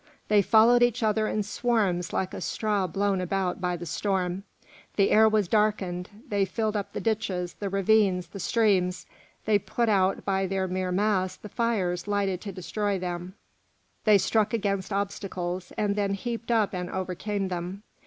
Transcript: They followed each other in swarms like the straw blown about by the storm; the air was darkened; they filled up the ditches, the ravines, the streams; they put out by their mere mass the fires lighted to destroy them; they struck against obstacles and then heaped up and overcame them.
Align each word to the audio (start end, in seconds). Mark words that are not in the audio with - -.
They 0.29 0.41
followed 0.41 0.81
each 0.81 1.03
other 1.03 1.27
in 1.27 1.43
swarms 1.43 2.11
like 2.11 2.31
the 2.31 2.41
straw 2.41 2.87
blown 2.87 3.21
about 3.21 3.61
by 3.61 3.77
the 3.77 3.85
storm; 3.85 4.45
the 4.95 5.11
air 5.11 5.29
was 5.29 5.47
darkened; 5.47 6.09
they 6.27 6.43
filled 6.43 6.75
up 6.75 6.91
the 6.93 6.99
ditches, 6.99 7.53
the 7.59 7.69
ravines, 7.69 8.25
the 8.29 8.39
streams; 8.39 9.05
they 9.45 9.59
put 9.59 9.89
out 9.89 10.25
by 10.25 10.47
their 10.47 10.67
mere 10.67 10.91
mass 10.91 11.35
the 11.35 11.49
fires 11.49 12.07
lighted 12.07 12.41
to 12.41 12.51
destroy 12.51 12.97
them; 12.97 13.35
they 14.03 14.17
struck 14.17 14.55
against 14.55 14.91
obstacles 14.91 15.71
and 15.77 15.95
then 15.95 16.15
heaped 16.15 16.49
up 16.49 16.73
and 16.73 16.89
overcame 16.89 17.49
them. 17.49 17.83